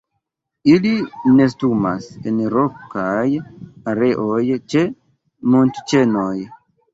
[0.71, 0.93] Ili
[1.39, 3.27] nestumas en rokaj
[3.93, 4.41] areoj
[4.75, 4.83] ĉe
[5.59, 6.35] montoĉenoj.